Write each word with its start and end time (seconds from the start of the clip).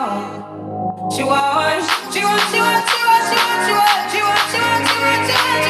want, 0.00 1.12
she 1.14 1.22
wants. 1.24 1.88
she 2.14 2.20
wants. 2.24 2.52
she 2.52 2.60
wants. 2.60 2.92
she 2.92 3.04
wants. 3.04 3.30
she 3.30 3.36
wants. 3.40 3.64
she 3.68 3.72
wants. 3.74 4.12
she 4.12 4.20
wants. 4.22 4.50
she 4.52 4.60
wants. 4.60 4.92
she 4.92 5.00
wants. 5.00 5.64
she 5.64 5.69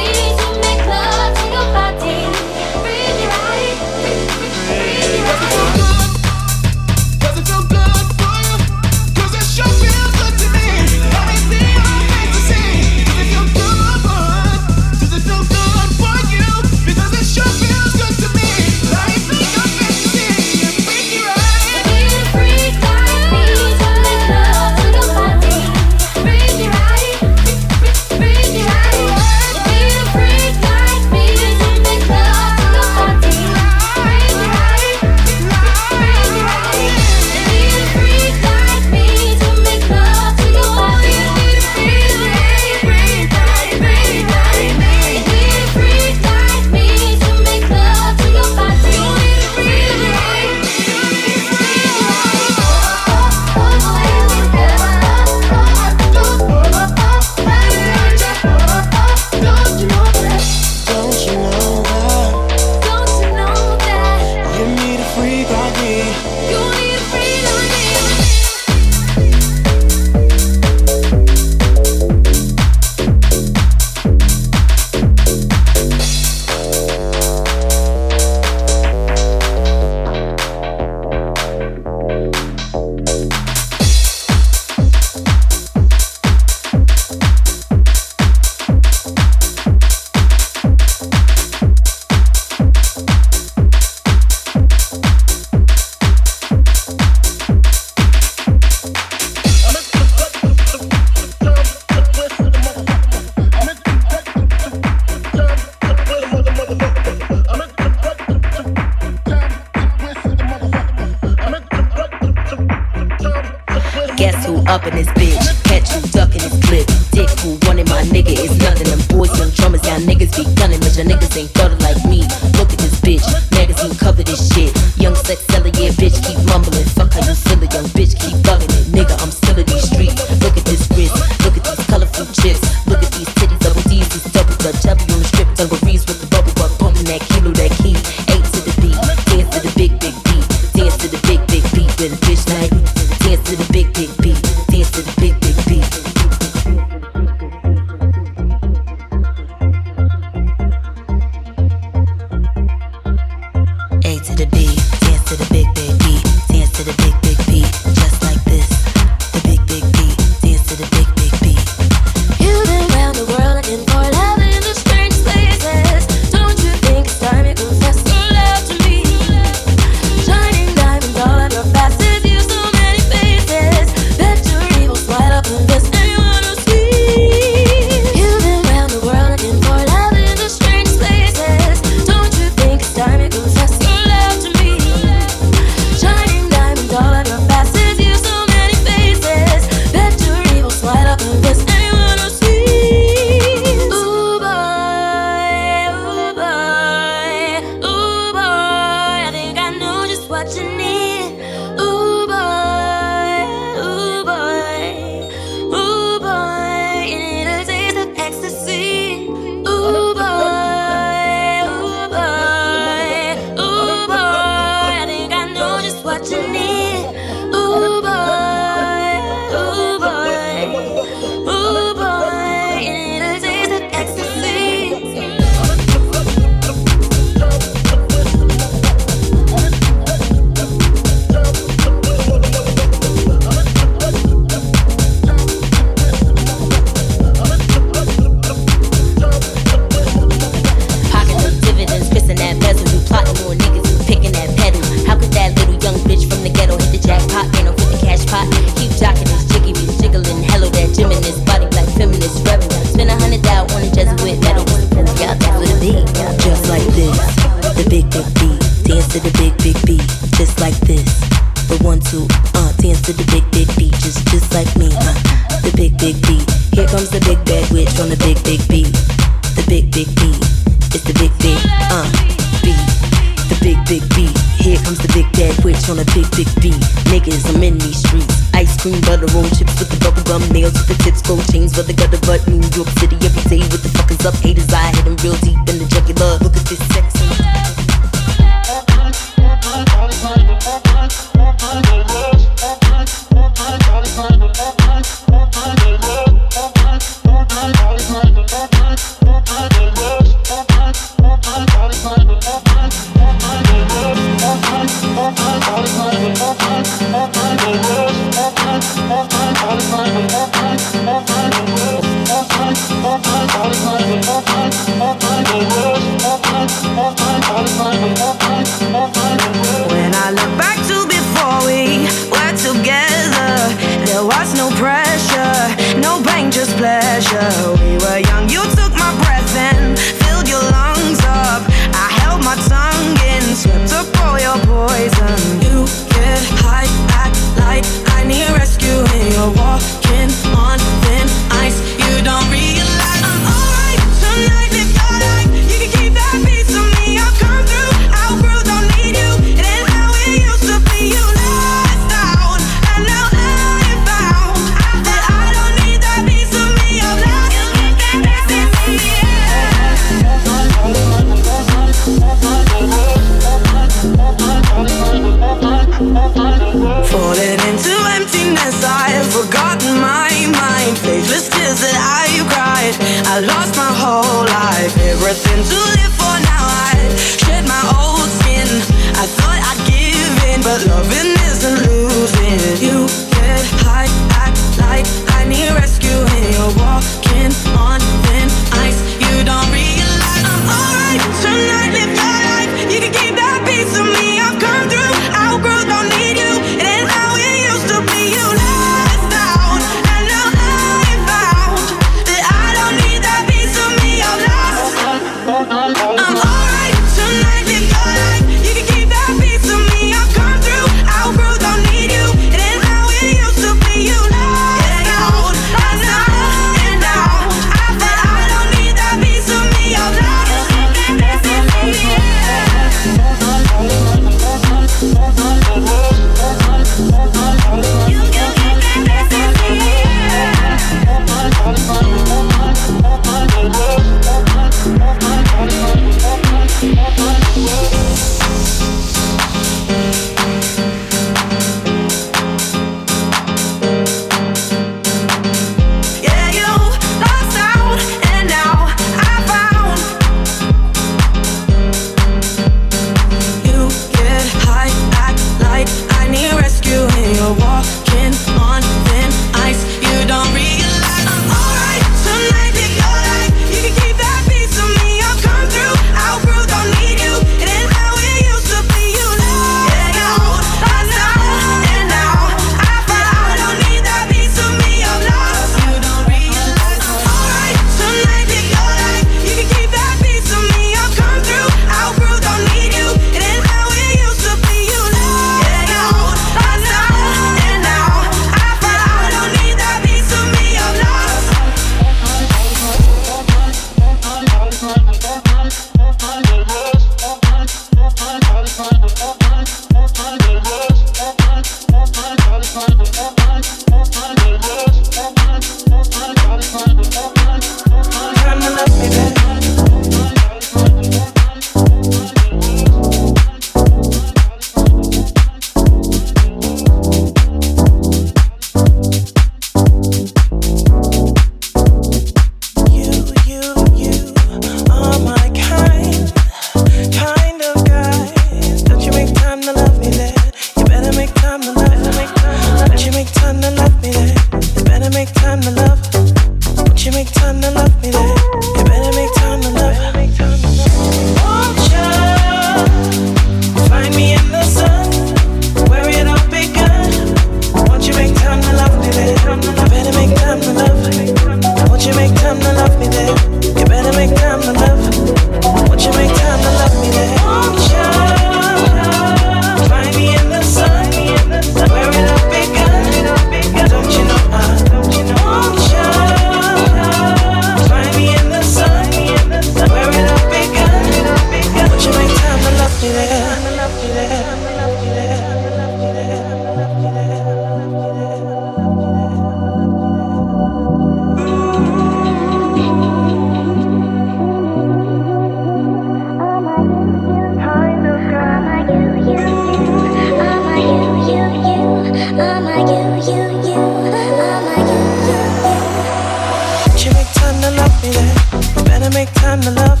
make 599.24 599.34
time 599.36 599.60
to 599.62 599.70
love? 599.70 600.00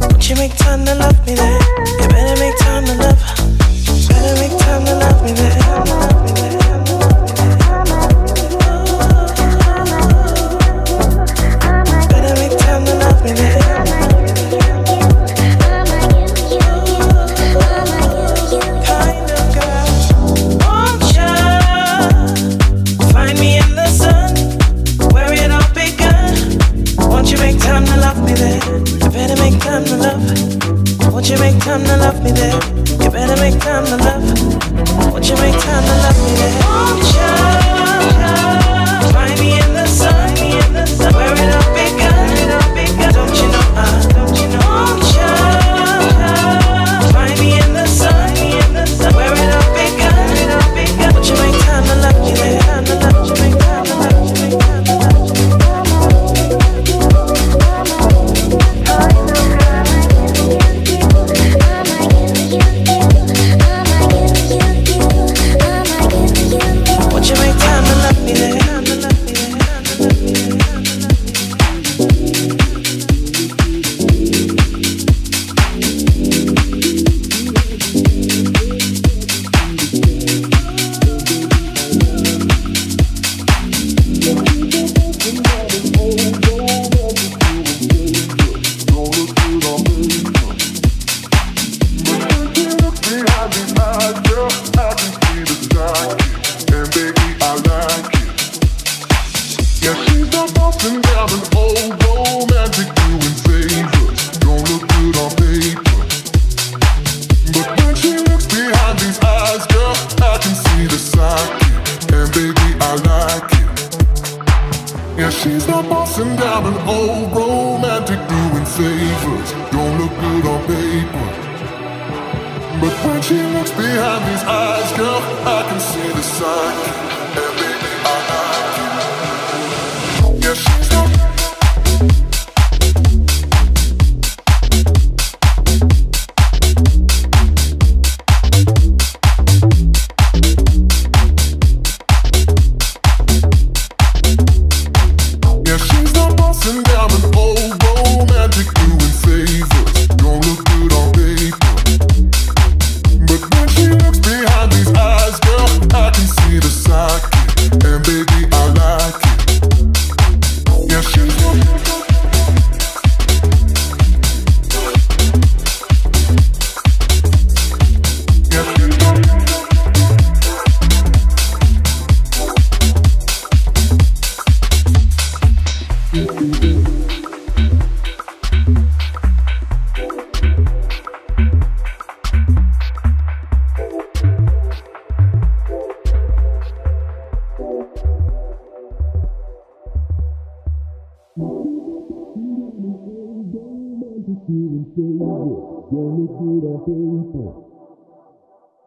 Won't 0.00 0.30
you 0.30 0.36
make 0.36 0.56
time 0.56 0.84
to 0.86 0.94
love 0.94 1.26
me 1.26 1.34
then? 1.34 1.97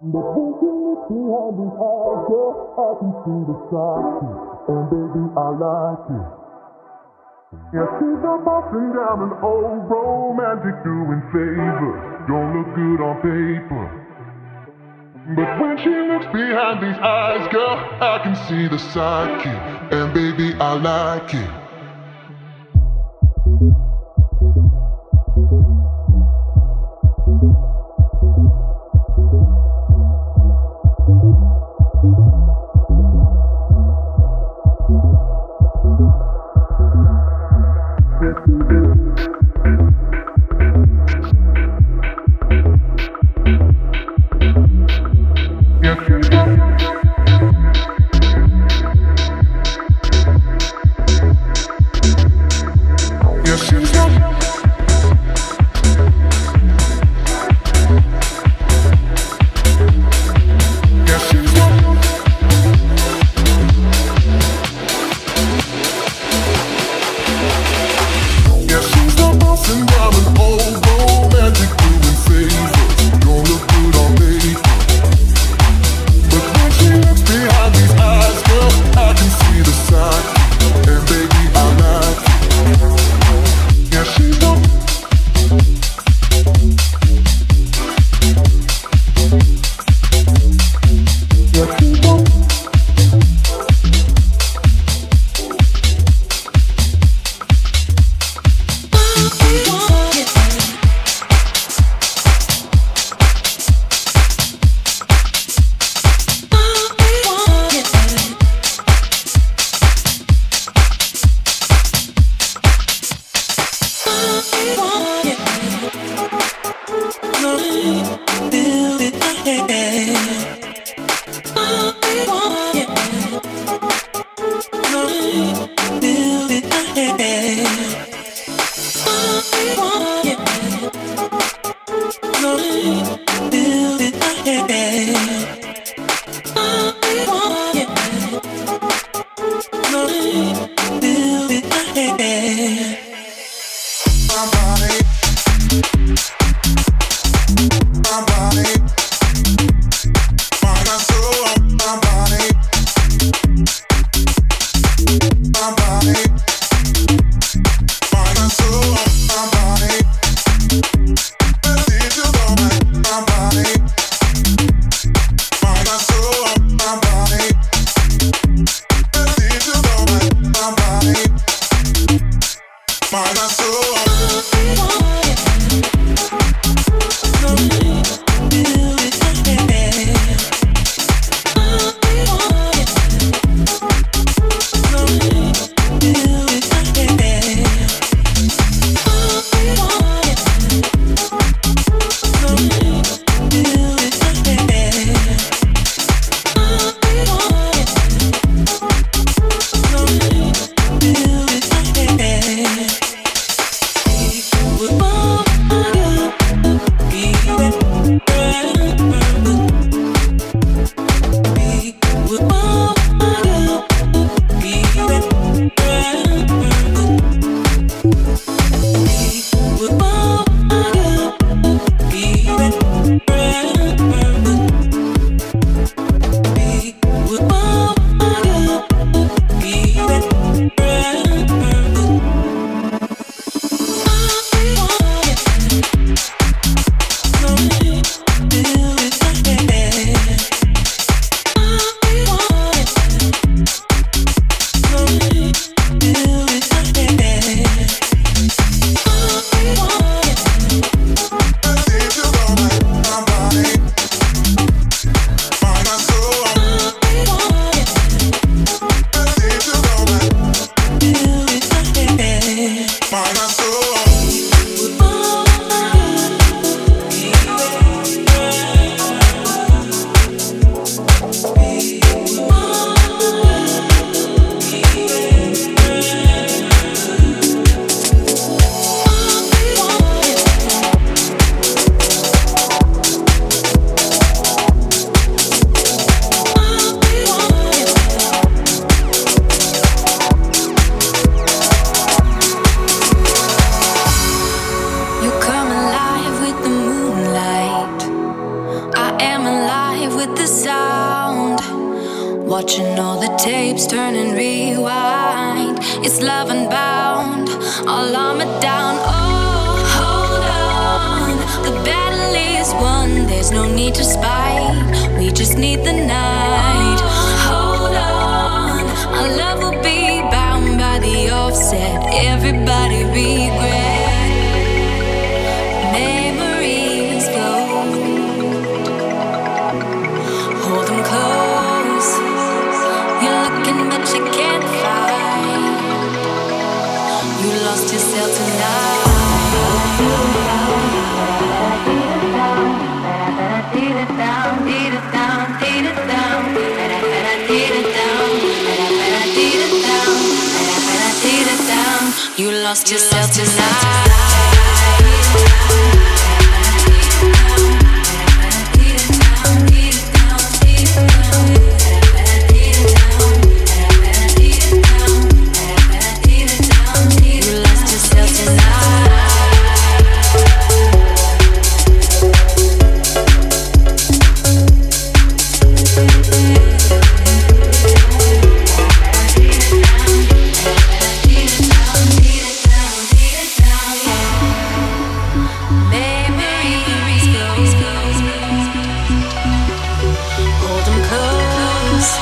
The 0.02 0.18
thinking 0.18 0.98
is 0.98 1.02
behind 1.14 1.62
these 1.62 1.78
eyes, 1.78 2.26
girl, 2.26 2.74
I 2.74 2.90
can 2.98 3.12
see 3.22 3.42
the 3.46 3.58
side 3.70 4.18
and 4.66 4.90
baby, 4.90 5.24
I 5.38 5.48
like 5.62 6.10
it. 6.10 6.26
Yeah, 7.70 7.86
she's 8.02 8.18
a 8.26 8.34
and 8.34 8.98
down 8.98 9.30
an 9.30 9.34
old 9.46 9.86
romantic 9.86 10.82
doing 10.82 11.22
favors, 11.30 12.02
don't 12.26 12.50
look 12.50 12.74
good 12.74 12.98
on 12.98 13.22
paper. 13.22 13.86
But 15.36 15.62
when 15.62 15.78
she 15.78 15.94
looks 15.94 16.26
behind 16.34 16.82
these 16.82 16.98
eyes, 16.98 17.48
girl, 17.54 17.78
I 18.02 18.22
can 18.24 18.36
see 18.50 18.68
the 18.68 18.82
sidekick, 18.82 19.94
and 19.94 20.14
baby, 20.16 20.56
I 20.60 20.82
like 20.82 21.32
it. 21.36 21.71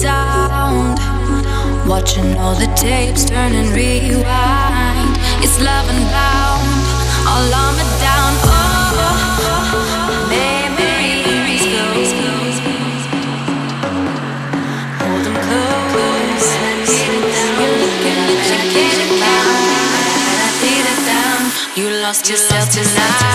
Sound. 0.00 0.98
Watching 1.86 2.36
all 2.38 2.54
the 2.54 2.70
tapes 2.74 3.24
turn 3.24 3.52
and 3.52 3.68
rewind. 3.76 5.14
It's 5.44 5.58
love 5.60 5.88
and 5.92 6.04
bound, 6.16 6.68
all 7.30 7.54
armored 7.62 7.94
down. 8.06 8.32
Oh, 8.48 9.16
memories. 10.32 11.64
Hold 15.02 15.22
them 15.26 15.36
close. 15.46 16.48
You're 17.60 17.76
looking 17.84 18.18
at 18.24 18.44
you 18.50 18.58
getting 18.76 19.14
down. 21.08 21.42
You 21.76 21.86
lost 22.02 22.24
yourself 22.30 22.70
tonight. 22.70 23.29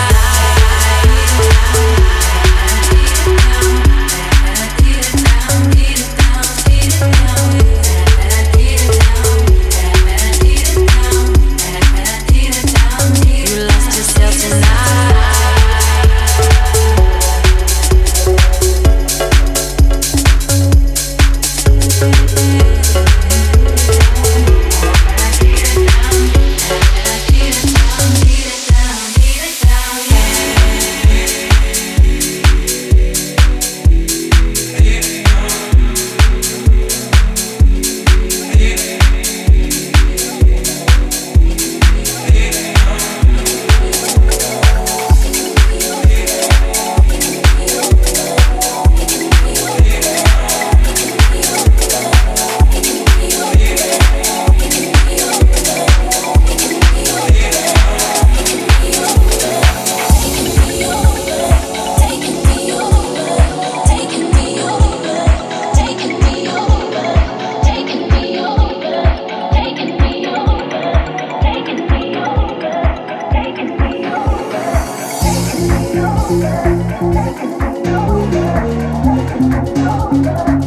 Taking 80.26 80.60
me 80.60 80.65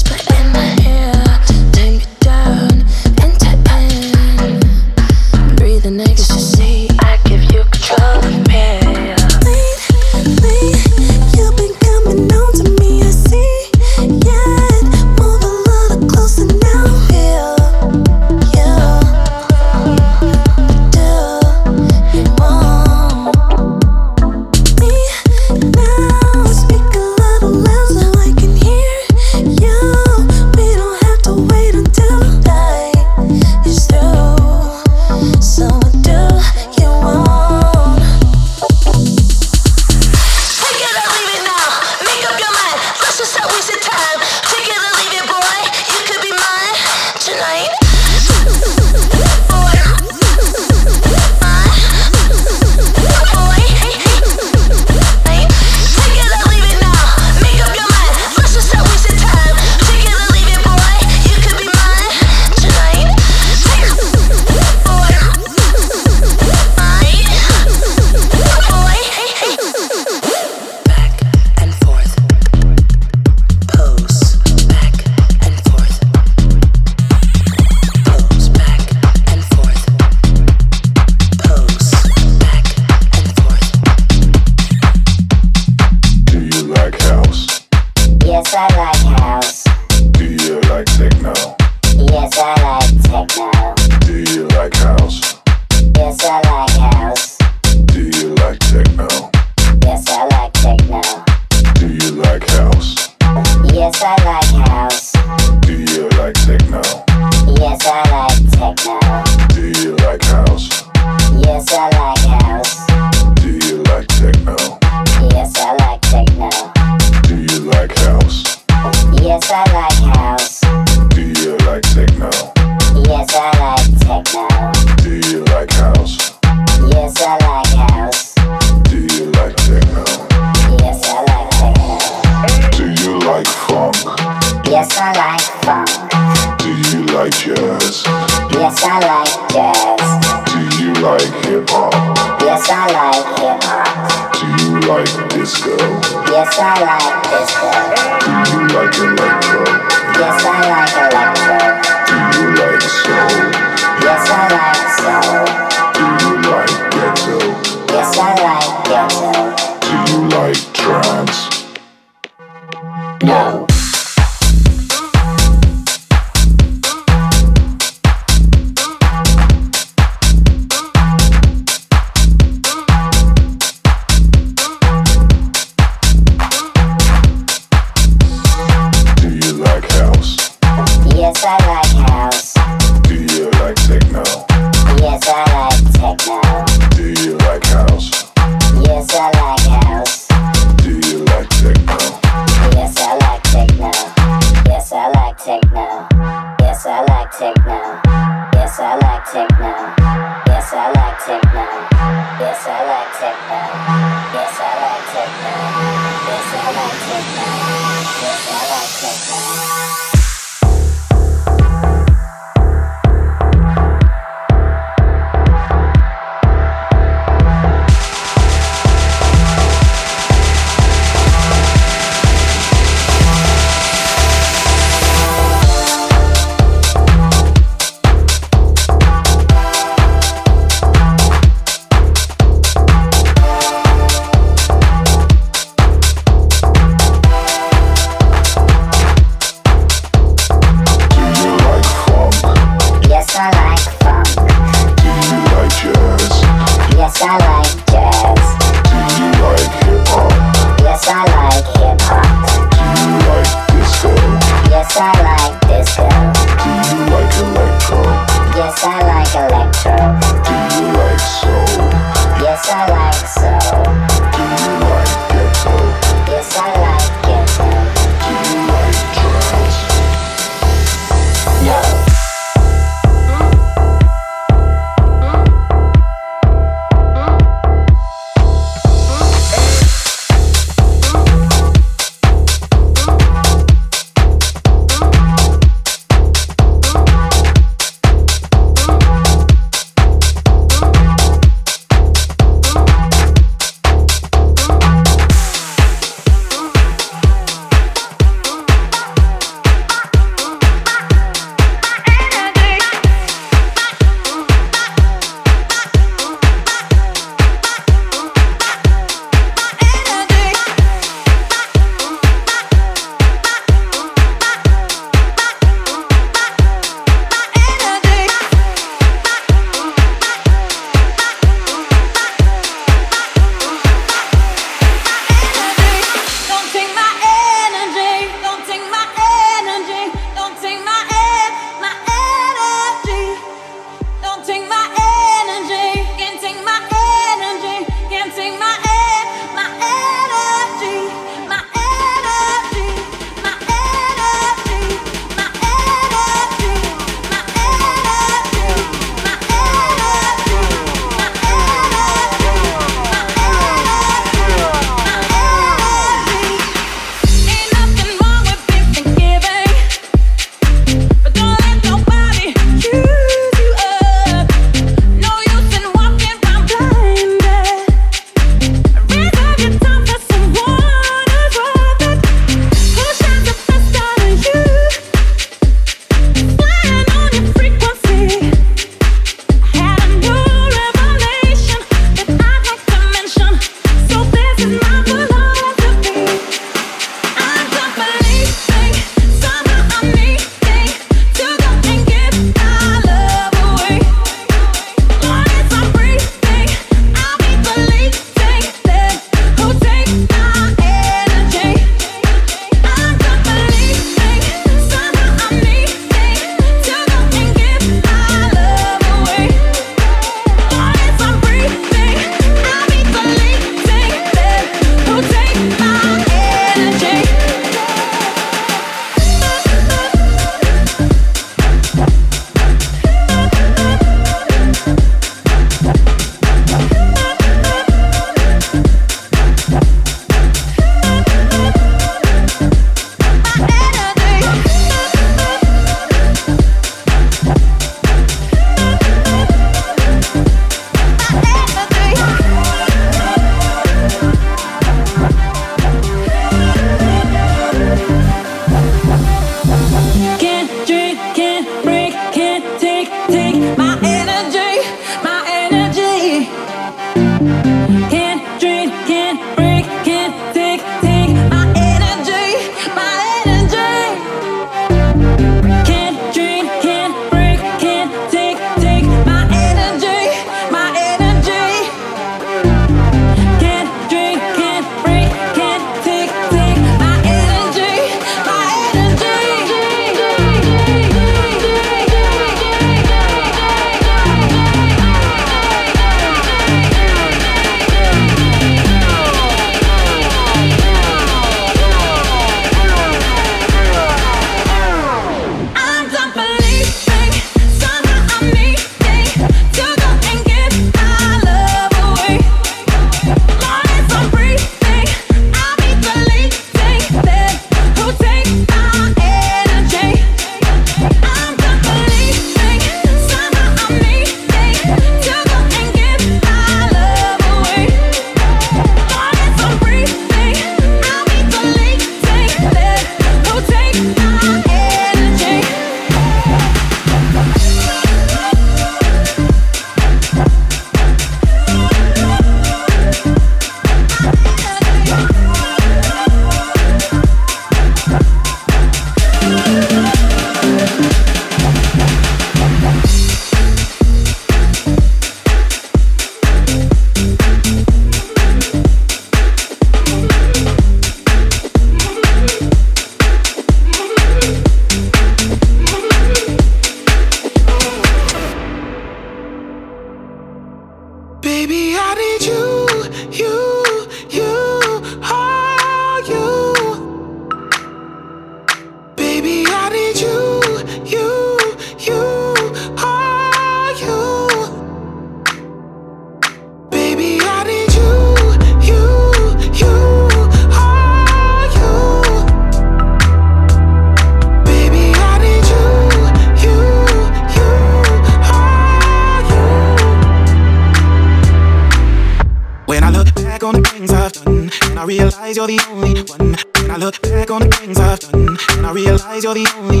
the 595.76 595.86
only 595.90 596.22
one. 596.22 596.56
When 596.82 596.90
I 596.90 596.96
look 596.96 597.20
back 597.22 597.50
on 597.50 597.62
the 597.62 597.68
things 597.68 597.98
I've 597.98 598.20
done, 598.20 598.56
and 598.76 598.86
I 598.86 598.92
realize 598.92 599.42
you're 599.42 599.54
the 599.54 599.66
only. 599.78 600.00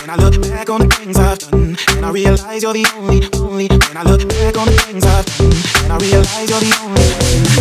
When 0.00 0.10
I 0.10 0.16
look 0.16 0.40
back 0.42 0.70
on 0.70 0.80
the 0.80 0.88
things 0.94 1.16
I've 1.18 1.38
done, 1.38 1.76
and 1.96 2.06
I 2.06 2.10
realize 2.10 2.62
you're 2.62 2.72
the 2.72 2.86
only, 2.96 3.20
only. 3.38 3.68
When 3.68 3.96
I 3.96 4.02
look 4.02 4.28
back 4.28 4.56
on 4.56 4.66
the 4.66 4.78
things 4.86 5.04
I've 5.04 5.26
done, 5.26 5.52
and 5.84 5.92
I 5.92 5.96
realize 5.98 6.50
you're 6.50 6.60
the 6.60 6.72
only. 6.82 7.06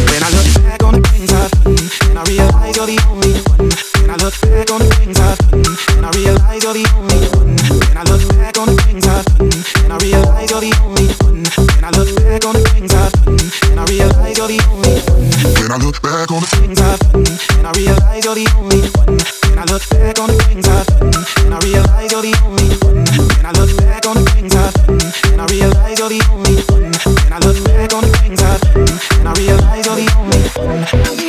When 0.10 0.24
I 0.24 0.30
look 0.34 0.48
back 0.64 0.84
on 0.84 0.94
the 1.02 1.08
things 1.10 1.32
I've 1.34 1.52
done, 1.52 2.05
and 2.16 2.24
I 2.24 2.32
realize 2.32 2.76
you're 2.78 2.88
the 2.88 3.00
only 3.12 3.34
one. 3.52 3.68
When 4.00 4.08
I 4.08 4.16
look 4.24 4.40
back 4.40 4.72
on 4.72 4.80
the 4.80 4.88
things 4.96 5.20
I've 5.20 5.36
done, 5.52 5.68
and 6.00 6.06
I 6.08 6.12
realize 6.16 6.64
you're 6.64 6.72
the 6.72 6.88
only 6.96 7.20
one. 7.36 7.60
When 7.60 7.98
I 8.00 8.04
look 8.08 8.24
back 8.32 8.56
on 8.56 8.72
the 8.72 8.78
things 8.88 9.04
I've 9.04 9.28
done, 9.36 9.52
and 9.84 9.92
I 9.92 9.98
realize 10.00 10.48
you're 10.48 10.64
the 10.64 10.72
only 10.80 11.12
one. 11.28 11.44
When 11.76 11.84
I 11.84 11.92
look 11.92 12.08
back 12.16 12.48
on 12.48 12.56
the 12.56 12.64
things 12.72 12.96
I've 12.96 13.12
done, 13.20 13.36
and 13.68 13.80
I 13.80 13.86
realize 13.92 14.38
you're 14.40 14.48
the 14.48 14.64
only 14.72 14.96
one. 15.12 15.28
When 15.60 15.72
I 15.76 15.78
look 15.84 16.00
back 16.00 16.32
on 16.32 16.40
the 16.40 16.48
things 16.56 16.80
I've 16.80 17.04
done, 17.04 17.28
and 17.60 17.68
I 17.68 17.72
realize 17.76 18.24
you're 18.24 18.40
the 18.40 18.48
only 18.56 18.80
one. 18.96 19.20
When 19.52 19.60
I 19.60 19.66
look 19.68 19.84
back 19.92 20.16
on 20.16 20.28
the 20.32 20.40
things 20.48 20.68
I've 20.72 20.88
done, 20.88 21.12
and 21.20 21.52
I 21.52 21.60
realize 21.68 22.12
you're 22.16 22.24
the 22.24 22.36
only 22.48 22.70
one. 22.80 23.04
When 23.36 23.44
I 23.44 23.52
look 23.60 23.72
back 23.76 24.08
on 24.08 24.16
the 24.24 24.26
things 24.32 24.56
I've 24.56 24.72
done, 24.88 25.04
and 25.36 25.40
I 25.44 25.46
realize 25.52 26.00
you're 26.00 26.14
the 26.16 26.24
only 26.32 26.56
one. 26.72 26.96
When 26.96 27.34
I 27.36 27.40
look 27.44 27.60
back 27.68 27.92
on 27.92 28.08
the 28.08 28.12
things 28.24 28.40
I've 28.40 28.64
done, 28.72 28.88
and 29.20 29.28
I 29.28 29.34
realize 29.36 29.84
you're 29.84 30.00
the 30.00 30.08
only 30.16 30.40
one. 30.64 31.25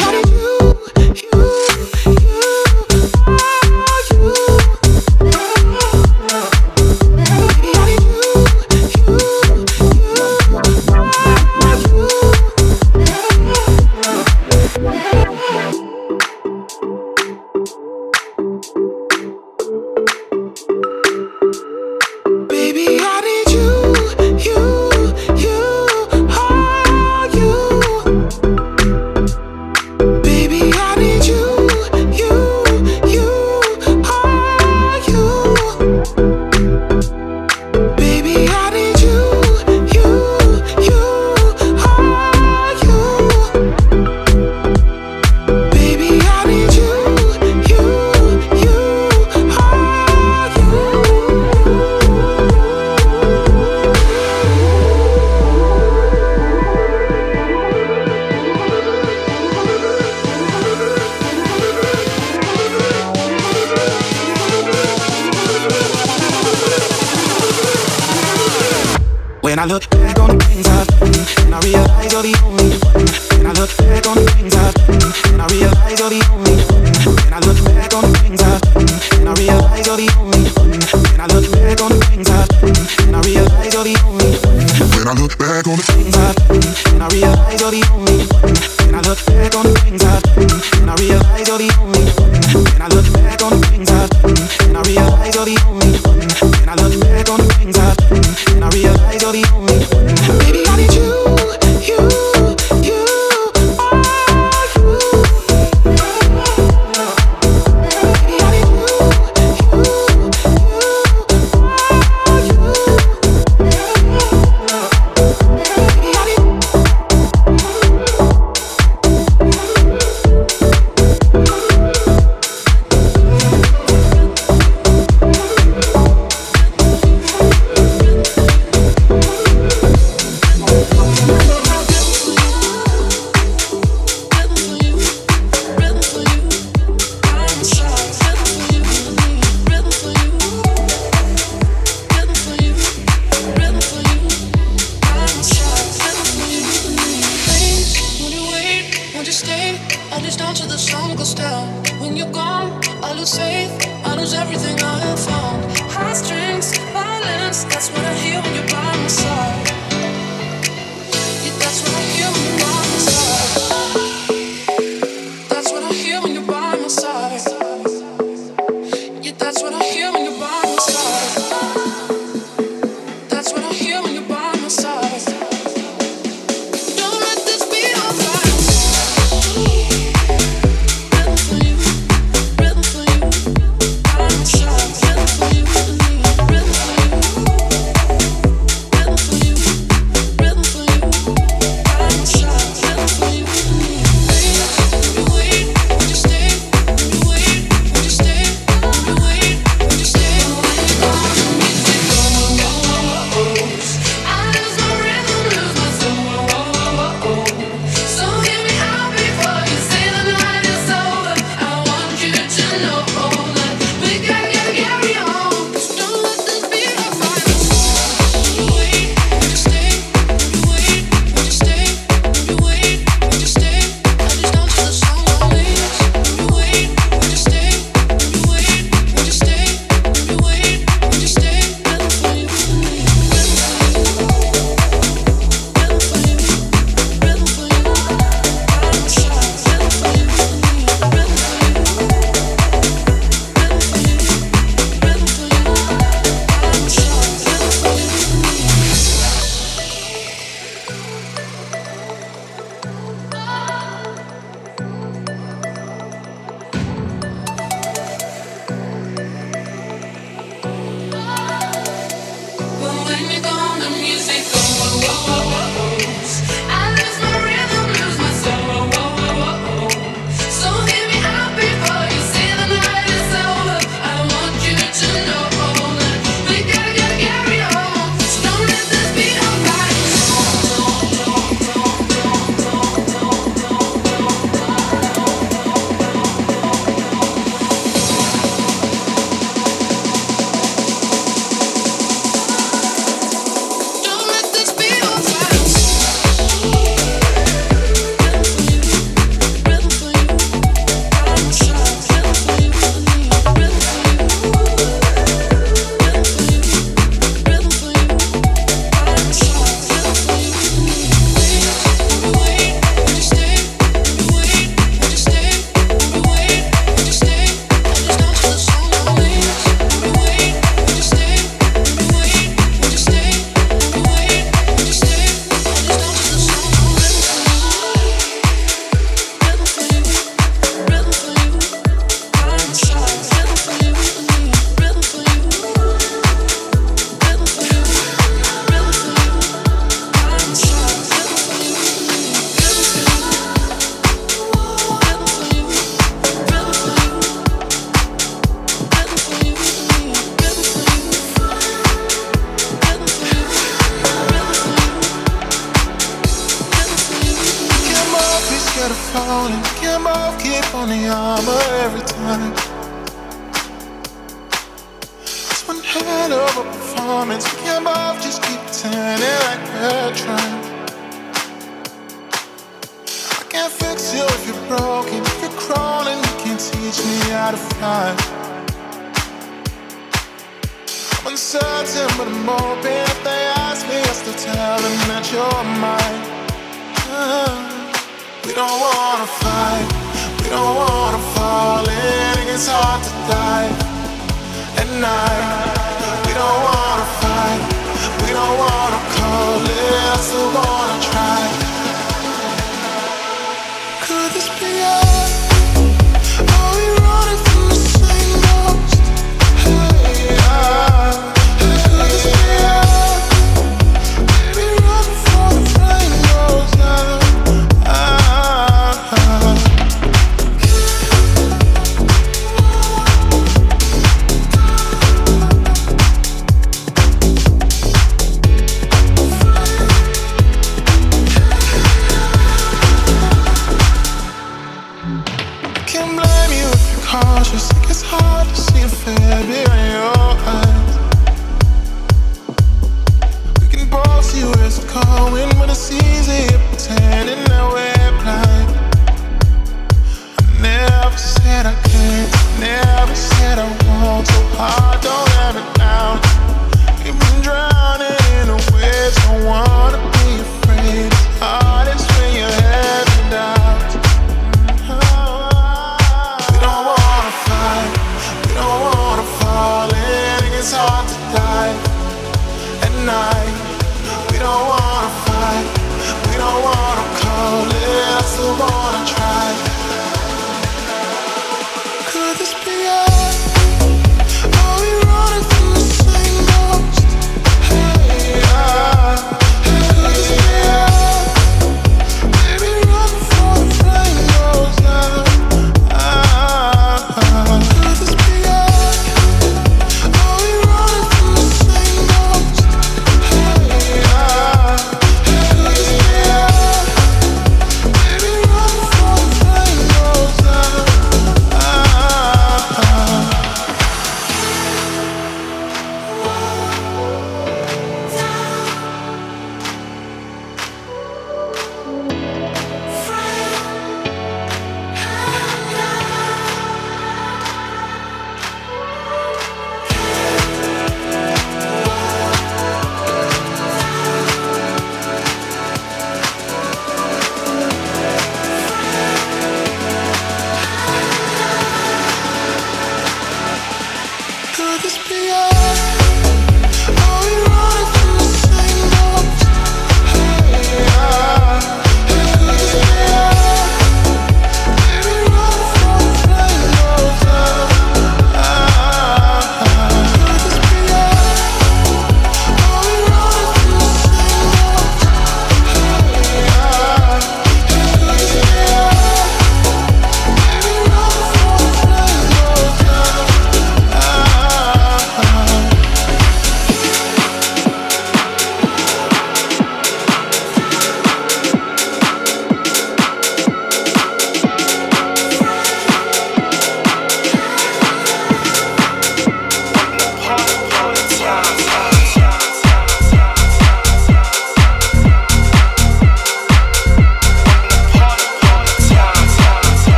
Could 404.36 404.60
this 404.60 405.15